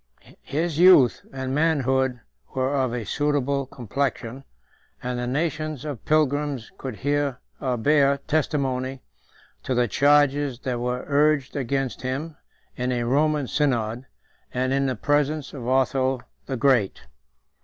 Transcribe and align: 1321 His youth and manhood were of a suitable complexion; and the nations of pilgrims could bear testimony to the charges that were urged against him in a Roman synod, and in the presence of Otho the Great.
1321 0.47 0.63
His 0.63 0.79
youth 0.79 1.25
and 1.31 1.53
manhood 1.53 2.21
were 2.55 2.73
of 2.75 2.91
a 2.91 3.05
suitable 3.05 3.67
complexion; 3.67 4.43
and 5.03 5.19
the 5.19 5.27
nations 5.27 5.85
of 5.85 6.03
pilgrims 6.05 6.71
could 6.79 7.03
bear 7.83 8.17
testimony 8.27 9.03
to 9.61 9.75
the 9.75 9.87
charges 9.87 10.57
that 10.61 10.79
were 10.79 11.05
urged 11.07 11.55
against 11.55 12.01
him 12.01 12.35
in 12.75 12.91
a 12.91 13.03
Roman 13.03 13.45
synod, 13.47 14.07
and 14.51 14.73
in 14.73 14.87
the 14.87 14.95
presence 14.95 15.53
of 15.53 15.67
Otho 15.67 16.21
the 16.47 16.57
Great. 16.57 17.01